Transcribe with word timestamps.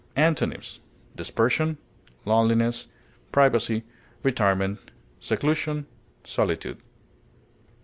Antonyms: 0.15 0.79
dispersion, 1.15 1.77
loneliness, 2.25 2.87
privacy, 3.31 3.83
retirement, 4.23 4.79
seclusion, 5.19 5.85
solitude. 6.23 6.79